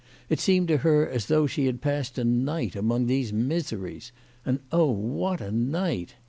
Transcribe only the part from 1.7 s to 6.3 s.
passed a night among these miseries. And, oh, what a night